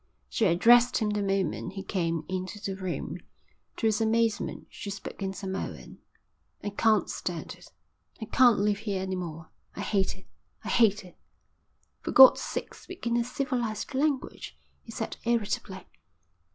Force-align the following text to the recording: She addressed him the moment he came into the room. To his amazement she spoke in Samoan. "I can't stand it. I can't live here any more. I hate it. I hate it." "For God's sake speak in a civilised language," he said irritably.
She 0.29 0.45
addressed 0.45 0.97
him 0.97 1.11
the 1.11 1.21
moment 1.21 1.73
he 1.73 1.83
came 1.83 2.25
into 2.27 2.59
the 2.59 2.75
room. 2.75 3.19
To 3.77 3.85
his 3.85 4.01
amazement 4.01 4.65
she 4.71 4.89
spoke 4.89 5.21
in 5.21 5.31
Samoan. 5.31 5.99
"I 6.63 6.71
can't 6.71 7.07
stand 7.07 7.53
it. 7.53 7.71
I 8.19 8.25
can't 8.25 8.57
live 8.57 8.79
here 8.79 8.99
any 9.03 9.15
more. 9.15 9.51
I 9.75 9.81
hate 9.81 10.17
it. 10.17 10.25
I 10.63 10.69
hate 10.69 11.05
it." 11.05 11.19
"For 12.01 12.09
God's 12.11 12.41
sake 12.41 12.73
speak 12.73 13.05
in 13.05 13.15
a 13.15 13.23
civilised 13.23 13.93
language," 13.93 14.57
he 14.81 14.91
said 14.91 15.17
irritably. 15.23 15.85